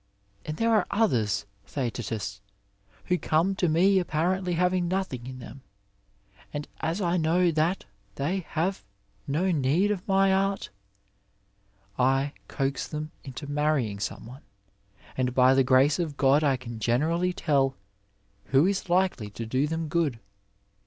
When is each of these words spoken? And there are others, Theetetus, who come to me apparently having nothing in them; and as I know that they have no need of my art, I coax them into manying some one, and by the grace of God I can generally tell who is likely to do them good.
And 0.47 0.57
there 0.57 0.73
are 0.73 0.87
others, 0.89 1.45
Theetetus, 1.67 2.41
who 3.05 3.19
come 3.19 3.53
to 3.53 3.69
me 3.69 3.99
apparently 3.99 4.53
having 4.53 4.87
nothing 4.87 5.27
in 5.27 5.37
them; 5.37 5.61
and 6.51 6.67
as 6.79 7.01
I 7.01 7.17
know 7.17 7.51
that 7.51 7.85
they 8.15 8.39
have 8.49 8.83
no 9.27 9.51
need 9.51 9.91
of 9.91 10.07
my 10.07 10.33
art, 10.33 10.71
I 11.99 12.33
coax 12.47 12.87
them 12.87 13.11
into 13.23 13.45
manying 13.45 13.99
some 13.99 14.25
one, 14.25 14.41
and 15.15 15.35
by 15.35 15.53
the 15.53 15.63
grace 15.63 15.99
of 15.99 16.17
God 16.17 16.43
I 16.43 16.57
can 16.57 16.79
generally 16.79 17.31
tell 17.31 17.75
who 18.45 18.65
is 18.65 18.89
likely 18.89 19.29
to 19.29 19.45
do 19.45 19.67
them 19.67 19.87
good. 19.87 20.19